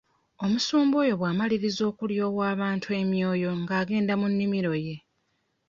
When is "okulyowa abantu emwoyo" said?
1.91-3.49